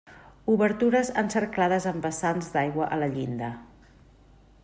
[0.53, 3.51] Obertures encerclades amb vessants d'aigua a la llinda.